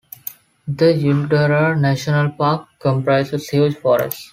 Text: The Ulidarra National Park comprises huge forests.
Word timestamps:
The 0.67 0.95
Ulidarra 0.95 1.79
National 1.79 2.31
Park 2.31 2.67
comprises 2.79 3.47
huge 3.49 3.75
forests. 3.75 4.29